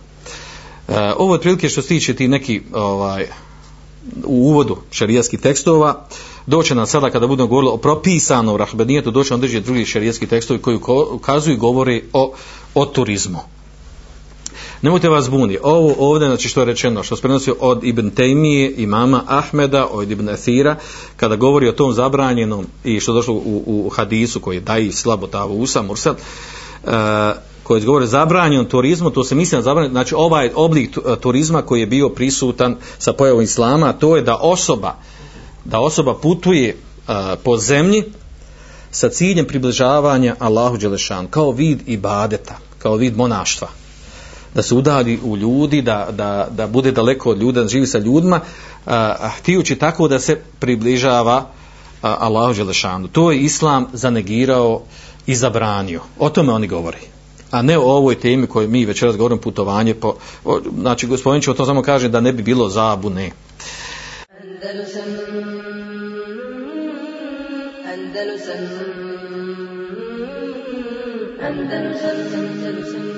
E, 0.90 1.14
ovo 1.18 1.36
je 1.36 1.42
prilike 1.42 1.70
što 1.70 1.82
se 1.82 1.88
tiče 1.88 2.16
ti 2.16 2.28
neki 2.28 2.62
ovaj, 2.74 3.28
u 4.24 4.36
uvodu 4.36 4.78
šarijaskih 4.92 5.40
tekstova, 5.40 6.06
doće 6.46 6.76
nam 6.76 6.88
sada 6.88 7.10
kada 7.10 7.28
budemo 7.28 7.48
govorili 7.48 7.72
o 7.74 7.78
propisanom 7.78 8.58
rahbenijetu, 8.58 9.12
doće 9.12 9.34
nam 9.34 9.42
drži 9.42 9.62
drugi 9.62 9.86
šarijaski 9.86 10.28
tekstovi 10.28 10.60
koji 10.60 10.80
ukazuju 11.12 11.54
i 11.54 11.60
govori 11.60 12.04
o, 12.14 12.34
o 12.76 12.86
turizmu. 12.86 13.40
Nemojte 14.82 15.10
vas 15.10 15.30
buni. 15.30 15.58
Ovo 15.64 15.96
ovdje, 16.00 16.28
znači 16.28 16.50
što 16.50 16.62
je 16.62 16.66
rečeno, 16.66 17.04
što 17.04 17.16
se 17.16 17.22
prenosi 17.22 17.52
od 17.60 17.84
Ibn 17.84 18.10
Tejmije, 18.10 18.74
imama 18.78 19.24
Ahmeda, 19.28 19.88
od 19.92 20.12
Ibn 20.12 20.30
Athira, 20.30 20.76
kada 21.16 21.36
govori 21.36 21.70
o 21.70 21.72
tom 21.72 21.94
zabranjenom 21.94 22.66
i 22.84 23.00
što 23.00 23.12
je 23.12 23.16
došlo 23.16 23.34
u, 23.34 23.64
u 23.66 23.90
hadisu 23.90 24.40
koji 24.40 24.60
daji 24.60 24.92
slabo 24.92 25.28
tavu 25.28 25.62
usa, 25.62 25.82
mursal, 25.82 26.14
uh, 26.14 26.90
e, 26.94 27.34
koji 27.64 27.82
govori 27.82 28.04
o 28.04 28.08
zabranjenom 28.08 28.66
turizmu, 28.66 29.10
to 29.10 29.24
se 29.24 29.36
misli 29.36 29.56
na 29.56 29.62
zabranjen, 29.62 29.92
znači 29.92 30.16
ovaj 30.16 30.52
oblik 30.56 30.98
e, 30.98 31.16
turizma 31.22 31.62
koji 31.62 31.80
je 31.80 31.88
bio 31.88 32.10
prisutan 32.10 32.76
sa 32.98 33.14
pojavom 33.14 33.42
Islama, 33.42 33.94
to 33.94 34.16
je 34.16 34.22
da 34.22 34.36
osoba, 34.36 34.96
da 35.66 35.80
osoba 35.80 36.14
putuje 36.14 36.78
uh, 37.08 37.14
po 37.44 37.58
zemlji 37.58 38.04
sa 38.92 39.10
ciljem 39.10 39.46
približavanja 39.46 40.36
Allahu 40.40 40.78
Đelešan, 40.78 41.28
kao 41.28 41.52
vid 41.52 41.80
ibadeta, 41.86 42.58
kao 42.78 42.96
vid 42.96 43.18
monaštva 43.18 43.68
da 44.54 44.62
se 44.62 44.76
udali 44.76 45.20
u 45.24 45.38
ljudi, 45.38 45.82
da, 45.82 46.08
da, 46.12 46.48
da 46.52 46.68
bude 46.68 46.92
daleko 46.92 47.32
od 47.32 47.42
ljuda, 47.42 47.62
da 47.62 47.68
živi 47.68 47.88
sa 47.88 47.98
ljudima, 47.98 48.40
a, 48.86 49.30
htijući 49.38 49.76
tako 49.76 50.08
da 50.08 50.20
se 50.20 50.36
približava 50.60 51.46
a, 52.02 52.16
Allahu 52.20 52.54
Đelešanu. 52.54 53.08
To 53.08 53.32
je 53.32 53.40
Islam 53.40 53.88
zanegirao 53.94 54.82
i 55.28 55.36
zabranio. 55.36 56.02
O 56.20 56.30
tome 56.30 56.54
oni 56.54 56.68
govori. 56.68 56.98
A 57.52 57.62
ne 57.62 57.78
o 57.78 57.84
ovoj 57.84 58.20
temi 58.20 58.48
koju 58.48 58.70
mi 58.70 58.86
večeras 58.86 59.18
govorimo 59.18 59.42
putovanje 59.42 59.94
po, 59.94 60.16
o, 60.46 60.60
znači 60.80 61.08
gospodin 61.08 61.42
ću 61.42 61.52
o 61.52 61.54
to 61.54 61.66
samo 61.66 61.82
kaže 61.82 62.10
da 62.10 62.20
ne 62.20 62.34
bi 62.34 62.44
bilo 62.44 62.70
zabune. 62.70 63.32
Andalusam 64.42 65.04
Andalusam 67.94 68.62
Andalusam 71.42 72.18
Andalusam 72.34 73.09